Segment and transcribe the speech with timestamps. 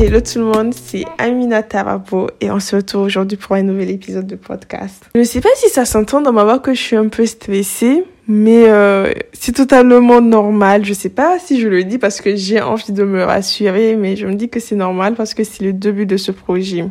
[0.00, 3.90] Hello tout le monde, c'est Amina Tarabo et on se retrouve aujourd'hui pour un nouvel
[3.90, 5.10] épisode de podcast.
[5.12, 7.26] Je ne sais pas si ça s'entend dans ma voix que je suis un peu
[7.26, 10.84] stressée, mais euh, c'est totalement normal.
[10.84, 14.14] Je sais pas si je le dis parce que j'ai envie de me rassurer, mais
[14.14, 16.84] je me dis que c'est normal parce que c'est le début de ce projet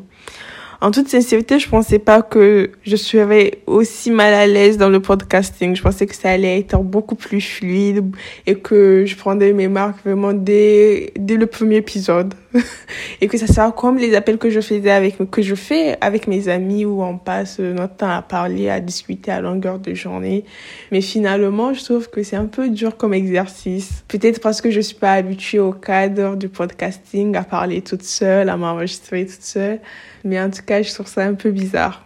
[0.80, 5.00] en toute sincérité, je pensais pas que je serais aussi mal à l'aise dans le
[5.00, 5.76] podcasting.
[5.76, 8.06] Je pensais que ça allait être beaucoup plus fluide
[8.46, 12.36] et que je prendrais mes marques vraiment dès, dès le premier épisode.
[13.22, 16.28] et que ça sera comme les appels que je faisais avec, que je fais avec
[16.28, 20.46] mes amis où on passe notre temps à parler, à discuter à longueur de journée.
[20.92, 24.04] Mais finalement, je trouve que c'est un peu dur comme exercice.
[24.08, 28.50] Peut-être parce que je suis pas habituée au cadre du podcasting, à parler toute seule,
[28.50, 29.80] à m'enregistrer toute seule.
[30.28, 32.04] Mais en tout cas, je trouve ça un peu bizarre.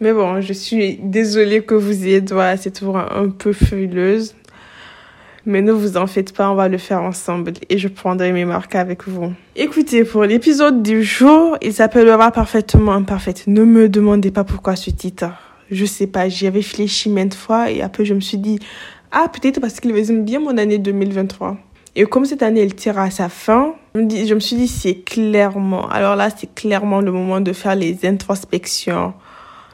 [0.00, 4.34] Mais bon, je suis désolée que vous ayez droit c'est toujours un peu frileuse.
[5.46, 8.44] Mais ne vous en faites pas, on va le faire ensemble et je prendrai mes
[8.44, 9.32] marques avec vous.
[9.54, 13.44] Écoutez, pour l'épisode du jour, il s'appellera Parfaitement Imparfaite.
[13.46, 15.26] Ne me demandez pas pourquoi ce titre.
[15.70, 18.58] Je sais pas, j'y avais réfléchi maintes fois et après je me suis dit,
[19.12, 21.56] ah, peut-être parce qu'il résume bien mon année 2023.
[21.94, 25.88] Et comme cette année, elle tire à sa fin, je me suis dit, c'est clairement,
[25.88, 29.14] alors là, c'est clairement le moment de faire les introspections.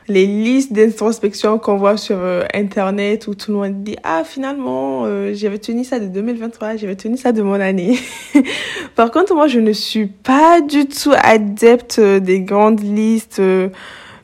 [0.09, 5.05] Les listes d'introspection qu'on voit sur euh, Internet où tout le monde dit, ah, finalement,
[5.07, 7.99] euh, j'avais tenu ça de 2023, j'avais tenu ça de mon année.
[8.95, 13.41] Par contre, moi, je ne suis pas du tout adepte des grandes listes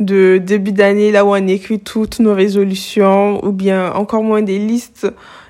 [0.00, 4.58] de début d'année, là où on écrit toutes nos résolutions, ou bien encore moins des
[4.58, 5.06] listes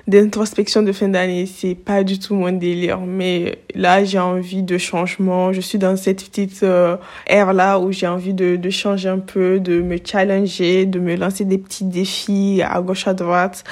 [0.07, 1.45] d'introspection de fin d'année.
[1.45, 5.51] C'est pas du tout mon délire, mais là, j'ai envie de changement.
[5.51, 6.95] Je suis dans cette petite euh,
[7.27, 11.15] ère là où j'ai envie de, de changer un peu, de me challenger, de me
[11.15, 13.63] lancer des petits défis à gauche, à droite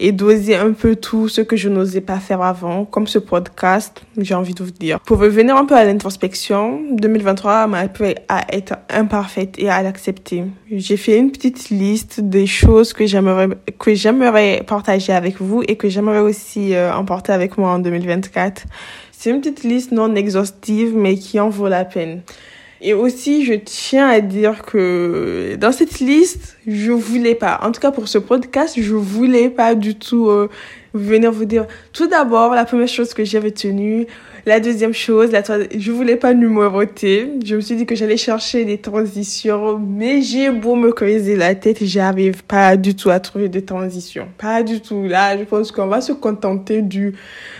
[0.00, 4.02] et d'oser un peu tout ce que je n'osais pas faire avant, comme ce podcast,
[4.16, 4.98] j'ai envie de vous dire.
[5.00, 10.44] Pour revenir un peu à l'introspection, 2023 m'a appris à être imparfaite et à l'accepter.
[10.72, 15.76] J'ai fait une petite liste des choses que j'aimerais, que j'aimerais partager avec vous et
[15.76, 18.64] que j'aimerais aussi euh, emporter avec moi en 2024.
[19.12, 22.22] C'est une petite liste non exhaustive, mais qui en vaut la peine.
[22.82, 27.80] Et aussi, je tiens à dire que dans cette liste, je voulais pas, en tout
[27.80, 30.48] cas pour ce podcast, je voulais pas du tout euh,
[30.94, 31.66] venir vous dire.
[31.92, 34.06] Tout d'abord, la première chose que j'avais tenue,
[34.46, 37.30] la deuxième chose, la troisième, je voulais pas numéroter.
[37.44, 41.54] Je me suis dit que j'allais chercher des transitions, mais j'ai beau me creuser la
[41.54, 44.28] tête, j'arrive pas du tout à trouver de transition.
[44.38, 45.02] Pas du tout.
[45.02, 47.14] Là, je pense qu'on va se contenter du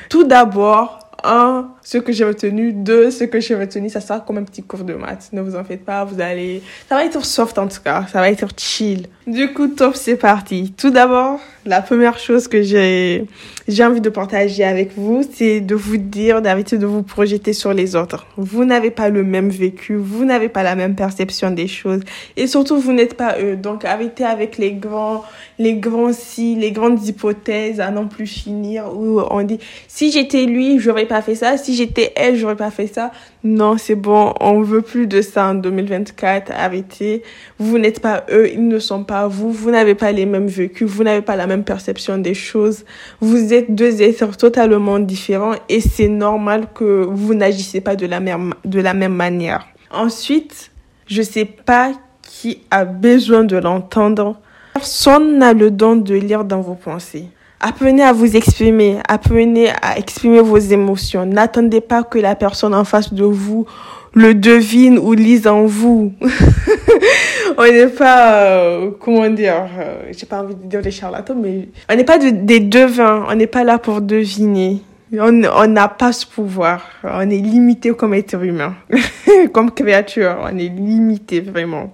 [0.08, 4.38] tout d'abord un, ce que j'ai retenu, deux, ce que j'ai retenu, ça sera comme
[4.38, 5.30] un petit cours de maths.
[5.32, 8.20] Ne vous en faites pas, vous allez, ça va être soft en tout cas, ça
[8.20, 9.06] va être chill.
[9.26, 10.74] Du coup, top, c'est parti.
[10.76, 13.26] Tout d'abord, la première chose que j'ai,
[13.68, 17.72] j'ai envie de partager avec vous, c'est de vous dire d'arrêter de vous projeter sur
[17.72, 18.26] les autres.
[18.36, 22.00] Vous n'avez pas le même vécu, vous n'avez pas la même perception des choses,
[22.36, 23.56] et surtout, vous n'êtes pas eux.
[23.56, 25.22] Donc, arrêtez avec les grands,
[25.58, 30.44] les grands si, les grandes hypothèses à non plus finir où on dit, si j'étais
[30.44, 33.10] lui, j'aurais pas fait ça, j'étais elle, j'aurais pas fait ça.
[33.44, 36.52] Non, c'est bon, on veut plus de ça en 2024.
[36.54, 37.22] Arrêtez.
[37.58, 39.50] Vous n'êtes pas eux, ils ne sont pas vous.
[39.52, 42.84] Vous n'avez pas les mêmes vécus, vous n'avez pas la même perception des choses.
[43.20, 48.20] Vous êtes deux êtres totalement différents et c'est normal que vous n'agissez pas de la
[48.20, 49.66] même, de la même manière.
[49.90, 50.70] Ensuite,
[51.06, 51.92] je sais pas
[52.22, 54.40] qui a besoin de l'entendre.
[54.74, 57.28] Personne n'a le don de lire dans vos pensées.
[57.62, 61.26] Apprenez à vous exprimer, apprenez à exprimer vos émotions.
[61.26, 63.66] N'attendez pas que la personne en face de vous
[64.14, 66.14] le devine ou lise en vous.
[67.58, 71.68] on n'est pas, euh, comment dire, euh, j'ai pas envie de dire des charlatans, mais
[71.90, 74.82] on n'est pas des devins, on n'est pas là pour deviner.
[75.12, 76.82] On n'a pas ce pouvoir.
[77.04, 78.74] On est limité comme être humain,
[79.52, 80.36] comme créature.
[80.42, 81.92] On est limité vraiment.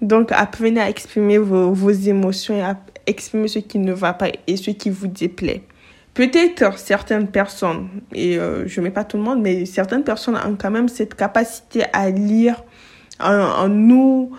[0.00, 2.76] Donc, apprenez à exprimer vos, vos émotions et à
[3.06, 5.62] exprimer ce qui ne va pas et ce qui vous déplaît.
[6.14, 10.36] Peut-être certaines personnes, et euh, je ne mets pas tout le monde, mais certaines personnes
[10.36, 12.62] ont quand même cette capacité à lire
[13.18, 14.32] en, nous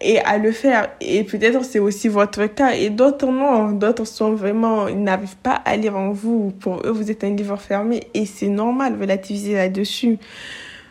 [0.00, 0.88] et à le faire.
[1.00, 2.72] Et peut-être c'est aussi votre cas.
[2.74, 3.72] Et d'autres non.
[3.72, 6.52] D'autres sont vraiment, ils n'arrivent pas à lire en vous.
[6.58, 10.18] Pour eux, vous êtes un livre fermé et c'est normal, relativiser là-dessus.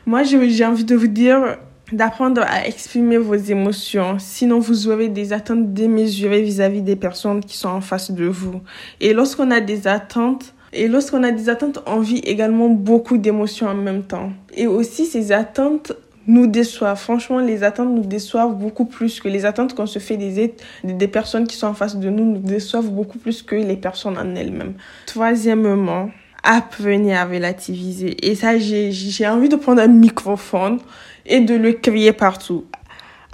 [0.05, 1.57] Moi, j'ai envie de vous dire,
[1.91, 4.17] d'apprendre à exprimer vos émotions.
[4.19, 8.61] Sinon, vous aurez des attentes démesurées vis-à-vis des personnes qui sont en face de vous.
[8.99, 13.67] Et lorsqu'on a des attentes, et lorsqu'on a des attentes, on vit également beaucoup d'émotions
[13.67, 14.31] en même temps.
[14.53, 15.93] Et aussi, ces attentes
[16.27, 16.99] nous déçoivent.
[16.99, 20.53] Franchement, les attentes nous déçoivent beaucoup plus que les attentes qu'on se fait des,
[20.83, 24.17] des personnes qui sont en face de nous nous déçoivent beaucoup plus que les personnes
[24.17, 24.73] en elles-mêmes.
[25.07, 26.11] Troisièmement,
[26.43, 28.25] apprenez à relativiser.
[28.27, 30.79] Et ça, j'ai envie de prendre un microphone
[31.25, 32.65] et de le crier partout.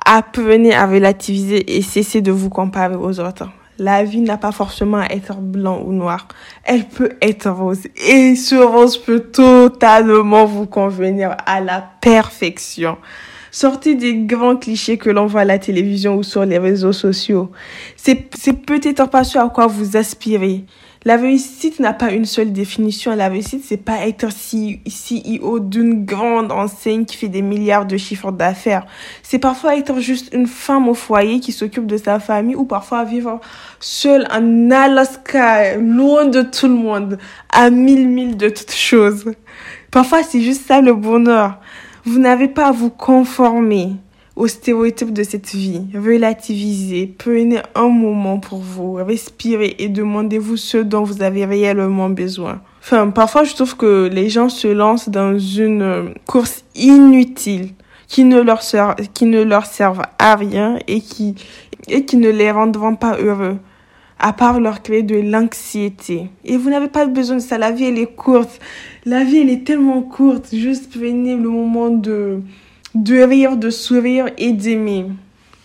[0.06, 3.50] Apprenez à relativiser et cessez de vous comparer aux autres.
[3.78, 6.28] La vie n'a pas forcément à être blanc ou noir.
[6.64, 7.82] Elle peut être rose.
[8.08, 12.98] Et ce rose peut totalement vous convenir à la perfection.
[13.52, 17.52] Sortez des grands clichés que l'on voit à la télévision ou sur les réseaux sociaux.
[17.96, 18.16] C'est
[18.66, 20.66] peut-être pas ce à quoi vous aspirez.
[21.08, 23.16] La réussite n'a pas une seule définition.
[23.16, 28.32] La réussite, c'est pas être CEO d'une grande enseigne qui fait des milliards de chiffres
[28.32, 28.88] d'affaires.
[29.22, 33.04] C'est parfois être juste une femme au foyer qui s'occupe de sa famille ou parfois
[33.04, 33.40] vivre
[33.80, 37.20] seule en Alaska, loin de tout le monde,
[37.52, 39.32] à mille milles de toutes choses.
[39.92, 41.60] Parfois, c'est juste ça le bonheur.
[42.06, 43.92] Vous n'avez pas à vous conformer
[44.36, 45.84] aux stéréotypes de cette vie.
[45.94, 52.62] Relativisez, prenez un moment pour vous, respirez et demandez-vous ce dont vous avez réellement besoin.
[52.82, 57.70] Enfin, parfois je trouve que les gens se lancent dans une euh, course inutile
[58.08, 61.36] qui ne leur sert, qui ne leur servent à rien et qui,
[61.88, 63.58] et qui ne les rendront pas heureux
[64.20, 66.30] à part leur créer de l'anxiété.
[66.46, 67.58] Et vous n'avez pas besoin de ça.
[67.58, 68.60] La vie, elle est courte.
[69.06, 70.54] La vie, elle est tellement courte.
[70.54, 72.40] Juste prenez le moment de,
[72.96, 75.08] de rire, de sourire et d'aimer.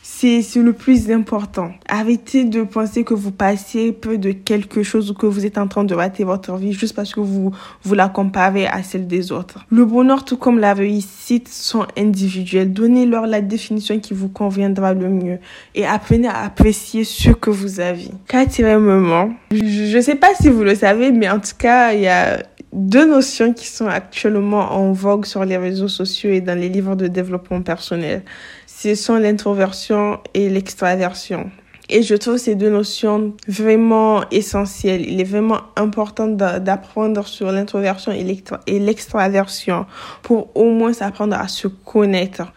[0.02, 1.70] C'est le plus important.
[1.88, 5.66] Arrêtez de penser que vous passez peu de quelque chose ou que vous êtes en
[5.66, 9.32] train de rater votre vie juste parce que vous, vous la comparez à celle des
[9.32, 9.64] autres.
[9.70, 12.70] Le bonheur, tout comme la réussite, sont individuels.
[12.70, 15.38] Donnez-leur la définition qui vous conviendra le mieux
[15.74, 18.10] et apprenez à apprécier ce que vous avez.
[18.28, 22.08] Quatrièmement, je ne sais pas si vous le savez, mais en tout cas, il y
[22.08, 26.68] a deux notions qui sont actuellement en vogue sur les réseaux sociaux et dans les
[26.68, 28.22] livres de développement personnel.
[28.66, 31.50] Ce sont l'introversion et l'extraversion.
[31.88, 35.04] Et je trouve ces deux notions vraiment essentielles.
[35.08, 39.86] Il est vraiment important d'apprendre sur l'introversion et l'extraversion
[40.22, 42.52] pour au moins apprendre à se connaître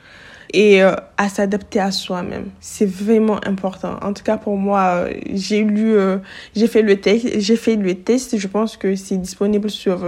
[0.54, 2.46] et euh, à s'adapter à soi-même.
[2.60, 3.98] C'est vraiment important.
[4.02, 6.18] En tout cas, pour moi, euh, j'ai lu, euh,
[6.56, 8.38] j'ai fait le test, j'ai fait le test.
[8.38, 10.06] Je pense que c'est disponible sur,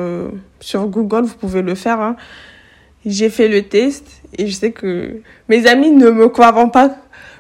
[0.59, 1.24] sur Google.
[1.24, 2.00] Vous pouvez le faire.
[2.00, 2.15] Hein.
[3.06, 6.95] J'ai fait le test et je sais que mes amis ne me croiront pas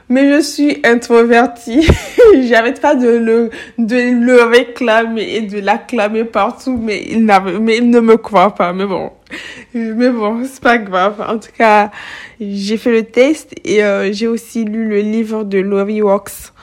[0.09, 1.87] mais je suis introvertie.
[2.43, 7.25] J'arrête pas de le, de le réclamer et de l'acclamer partout, mais il
[7.61, 8.73] mais il ne me croit pas.
[8.73, 9.11] Mais bon,
[9.73, 11.23] mais bon, c'est pas grave.
[11.27, 11.91] En tout cas,
[12.39, 16.53] j'ai fait le test et euh, j'ai aussi lu le livre de Laurie Wax.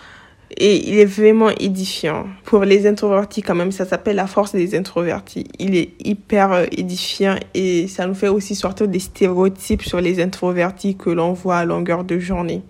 [0.59, 2.26] Et il est vraiment édifiant.
[2.44, 5.47] Pour les introvertis, quand même, ça s'appelle La force des introvertis.
[5.59, 10.23] Il est hyper euh, édifiant et ça nous fait aussi sortir des stéréotypes sur les
[10.23, 12.62] introvertis que l'on voit à longueur de journée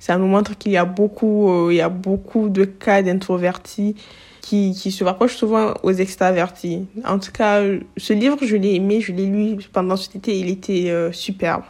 [0.00, 3.94] ça nous montre qu'il y euh, y a beaucoup de cas d'introvertis
[4.40, 6.86] qui, qui se rapprochent souvent aux extravertis.
[7.06, 7.62] En tout cas,
[7.96, 11.62] ce livre, je l'ai aimé, je l'ai lu pendant cet été, il était euh, superbe.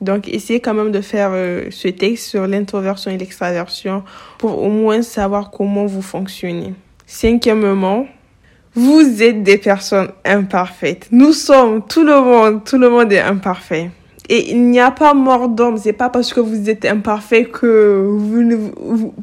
[0.00, 4.02] Donc, essayez quand même de faire euh, ce texte sur l'introversion et l'extraversion
[4.38, 6.74] pour au moins savoir comment vous fonctionnez.
[7.06, 8.06] Cinquièmement,
[8.74, 11.08] vous êtes des personnes imparfaites.
[11.12, 13.90] Nous sommes, tout le monde, tout le monde est imparfait.
[14.28, 15.76] Et il n'y a pas mort d'homme.
[15.76, 18.18] C'est pas parce que vous êtes imparfait que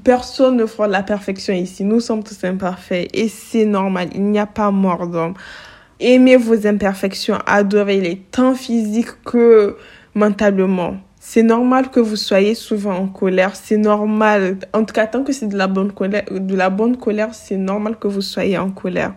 [0.04, 1.84] personne ne fera la perfection ici.
[1.84, 4.10] Nous sommes tous imparfaits et c'est normal.
[4.14, 5.34] Il n'y a pas mort d'homme.
[6.00, 9.76] Aimez vos imperfections, adorez-les, tant physiques que
[10.16, 10.96] mentalement.
[11.20, 13.56] C'est normal que vous soyez souvent en colère.
[13.56, 14.58] C'est normal.
[14.74, 17.58] En tout cas, tant que c'est de la bonne colère, de la bonne colère, c'est
[17.58, 19.14] normal que vous soyez en colère.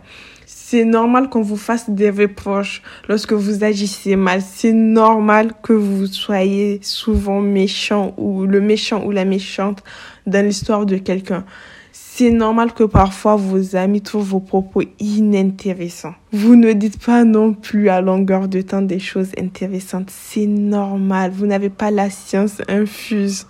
[0.75, 4.43] C'est normal qu'on vous fasse des reproches lorsque vous agissez mal.
[4.43, 9.85] C'est normal que vous soyez souvent méchant ou le méchant ou la méchante
[10.27, 11.45] dans l'histoire de quelqu'un.
[11.93, 16.17] C'est normal que parfois vos amis trouvent vos propos inintéressants.
[16.33, 20.11] Vous ne dites pas non plus à longueur de temps des choses intéressantes.
[20.11, 21.31] C'est normal.
[21.33, 23.47] Vous n'avez pas la science infuse.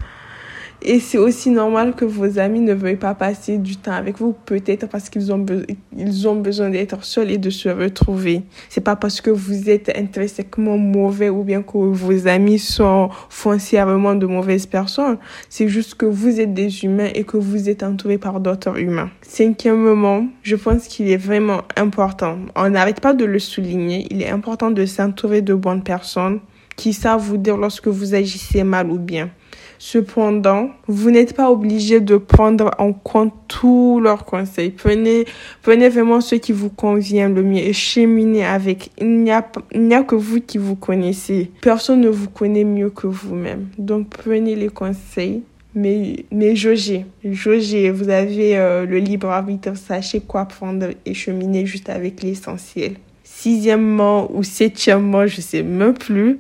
[0.87, 4.35] Et c'est aussi normal que vos amis ne veuillent pas passer du temps avec vous,
[4.45, 5.45] peut-être parce qu'ils ont,
[5.97, 8.43] ils ont besoin d'être seuls et de se retrouver.
[8.69, 14.14] C'est pas parce que vous êtes intrinsèquement mauvais ou bien que vos amis sont foncièrement
[14.14, 15.17] de mauvaises personnes.
[15.49, 19.09] C'est juste que vous êtes des humains et que vous êtes entouré par d'autres humains.
[19.23, 22.37] Cinquièmement, je pense qu'il est vraiment important.
[22.57, 24.07] On n'arrête pas de le souligner.
[24.11, 26.41] Il est important de s'entourer de bonnes personnes
[26.76, 29.31] qui savent vous dire lorsque vous agissez mal ou bien.
[29.87, 34.71] Cependant, vous n'êtes pas obligé de prendre en compte tous leurs conseils.
[34.71, 35.26] Prenez,
[35.61, 38.91] prenez vraiment ce qui vous convient le mieux et cheminez avec.
[38.99, 41.50] Il n'y a, a que vous qui vous connaissez.
[41.61, 43.67] Personne ne vous connaît mieux que vous-même.
[43.76, 45.43] Donc, prenez les conseils
[45.75, 47.91] mais, mais jaugez, jaugez.
[47.91, 52.95] Vous avez euh, le libre arbitre, sachez quoi prendre et cheminer juste avec l'essentiel.
[53.23, 56.38] sixièmement ou septièmement, je sais même plus.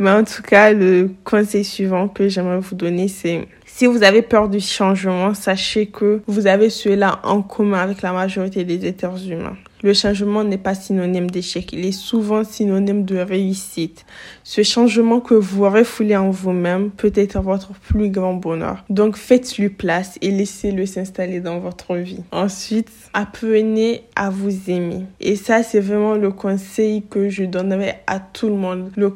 [0.00, 4.22] Mais en tout cas, le conseil suivant que j'aimerais vous donner, c'est si vous avez
[4.22, 9.30] peur du changement, sachez que vous avez cela en commun avec la majorité des êtres
[9.30, 9.58] humains.
[9.82, 14.04] Le changement n'est pas synonyme d'échec, il est souvent synonyme de réussite.
[14.44, 18.84] Ce changement que vous refoulez en vous-même peut être votre plus grand bonheur.
[18.90, 22.22] Donc faites-lui place et laissez-le s'installer dans votre vie.
[22.30, 25.04] Ensuite, apprenez à vous aimer.
[25.20, 28.90] Et ça, c'est vraiment le conseil que je donnerais à tout le monde.
[28.96, 29.10] Le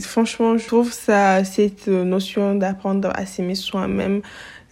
[0.00, 4.22] Franchement, je trouve ça, cette notion d'apprendre à s'aimer soi-même,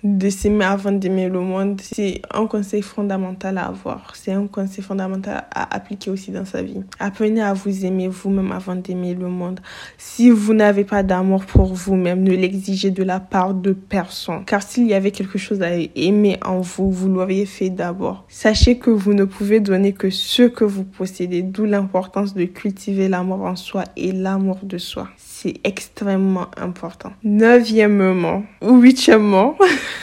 [0.05, 4.13] de s'aimer avant d'aimer le monde, c'est un conseil fondamental à avoir.
[4.15, 6.83] C'est un conseil fondamental à appliquer aussi dans sa vie.
[6.99, 9.61] Apprenez à vous aimer vous-même avant d'aimer le monde.
[9.97, 14.45] Si vous n'avez pas d'amour pour vous-même, ne l'exigez de la part de personne.
[14.45, 18.27] Car s'il y avait quelque chose à aimer en vous, vous l'auriez fait d'abord.
[18.29, 23.09] Sachez que vous ne pouvez donner que ce que vous possédez, d'où l'importance de cultiver
[23.09, 25.09] l'amour en soi et l'amour de soi
[25.45, 27.13] c'est extrêmement important.
[27.23, 29.59] Neuvièmement ou huitièmement,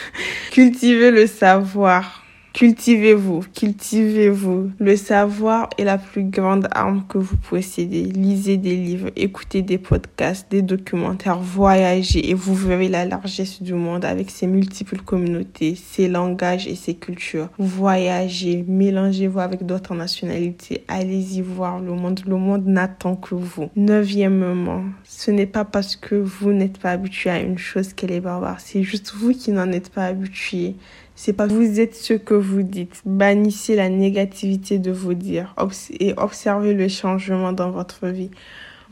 [0.52, 2.21] cultiver le savoir.
[2.54, 4.72] Cultivez-vous, cultivez-vous.
[4.78, 8.04] Le savoir est la plus grande arme que vous possédez.
[8.04, 13.74] Lisez des livres, écoutez des podcasts, des documentaires, voyagez et vous verrez la largesse du
[13.74, 17.48] monde avec ses multiples communautés, ses langages et ses cultures.
[17.58, 22.20] Voyagez, mélangez-vous avec d'autres nationalités, allez-y voir le monde.
[22.28, 23.70] Le monde n'attend que vous.
[23.78, 28.20] Neuvièmement, ce n'est pas parce que vous n'êtes pas habitué à une chose qu'elle est
[28.20, 30.76] barbare, c'est juste vous qui n'en êtes pas habitué.
[31.16, 33.02] C'est pas vous êtes ce que vous dites.
[33.06, 35.54] Bannissez la négativité de vos dires
[36.00, 38.32] et observez le changement dans votre vie.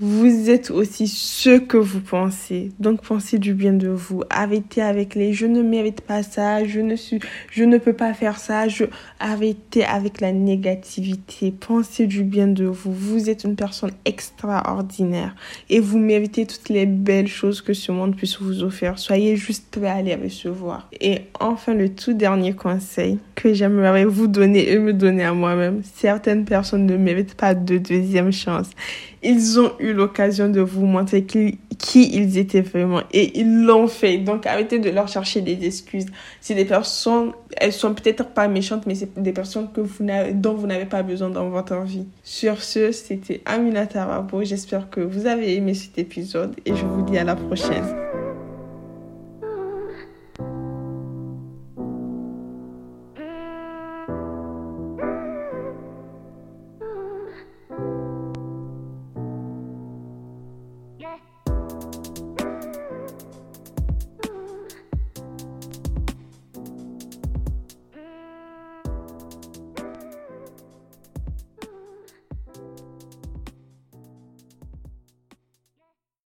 [0.01, 2.71] Vous êtes aussi ce que vous pensez.
[2.79, 4.23] Donc pensez du bien de vous.
[4.29, 7.19] Arrêtez avec les je ne mérite pas ça, je ne suis
[7.51, 8.63] je ne peux pas faire ça,
[9.19, 11.51] arrêtez avec la négativité.
[11.51, 12.93] Pensez du bien de vous.
[12.93, 15.35] Vous êtes une personne extraordinaire
[15.69, 18.97] et vous méritez toutes les belles choses que ce monde puisse vous offrir.
[18.99, 20.87] Soyez juste prêt à les recevoir.
[21.01, 25.81] Et enfin le tout dernier conseil que j'aimerais vous donner et me donner à moi-même.
[25.83, 28.69] Certaines personnes ne méritent pas de deuxième chance.
[29.21, 34.17] Ils ont l'occasion de vous montrer qui, qui ils étaient vraiment et ils l'ont fait.
[34.17, 36.05] Donc arrêtez de leur chercher des excuses.
[36.41, 40.53] C'est des personnes, elles sont peut-être pas méchantes, mais c'est des personnes que vous dont
[40.53, 42.05] vous n'avez pas besoin dans votre vie.
[42.23, 44.43] Sur ce, c'était Amina Tarabo.
[44.43, 48.08] J'espère que vous avez aimé cet épisode et je vous dis à la prochaine.